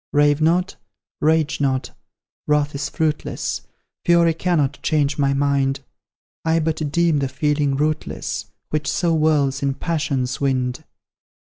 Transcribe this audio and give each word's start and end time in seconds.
Rave 0.11 0.41
not, 0.41 0.77
rage 1.19 1.61
not, 1.61 1.91
wrath 2.47 2.73
is 2.73 2.89
fruitless, 2.89 3.61
Fury 4.03 4.33
cannot 4.33 4.79
change 4.81 5.19
my 5.19 5.35
mind; 5.35 5.81
I 6.43 6.57
but 6.59 6.91
deem 6.91 7.19
the 7.19 7.29
feeling 7.29 7.75
rootless 7.75 8.45
Which 8.71 8.89
so 8.89 9.15
whirls 9.15 9.61
in 9.61 9.75
passion's 9.75 10.41
wind. 10.41 10.85